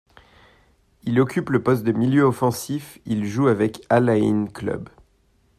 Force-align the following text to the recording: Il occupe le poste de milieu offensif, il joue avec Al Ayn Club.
Il 1.03 1.19
occupe 1.21 1.51
le 1.51 1.61
poste 1.61 1.83
de 1.83 1.91
milieu 1.91 2.23
offensif, 2.23 2.97
il 3.05 3.27
joue 3.27 3.45
avec 3.47 3.85
Al 3.89 4.09
Ayn 4.09 4.47
Club. 4.51 4.89